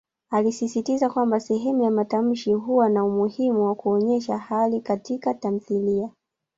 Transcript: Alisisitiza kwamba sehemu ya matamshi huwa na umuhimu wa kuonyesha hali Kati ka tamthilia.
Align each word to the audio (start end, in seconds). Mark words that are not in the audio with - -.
Alisisitiza 0.29 1.09
kwamba 1.09 1.39
sehemu 1.39 1.83
ya 1.83 1.91
matamshi 1.91 2.53
huwa 2.53 2.89
na 2.89 3.05
umuhimu 3.05 3.65
wa 3.65 3.75
kuonyesha 3.75 4.37
hali 4.37 4.81
Kati 4.81 5.19
ka 5.19 5.33
tamthilia. 5.33 6.09